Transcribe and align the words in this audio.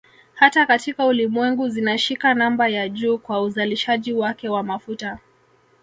Hata 0.35 0.65
katika 0.65 1.05
Ulimwengu 1.05 1.69
zinashika 1.69 2.33
namba 2.33 2.67
ya 2.67 2.89
juu 2.89 3.17
kwa 3.17 3.41
uzalishaji 3.41 4.13
wake 4.13 4.49
wa 4.49 4.63
mafuta 4.63 5.19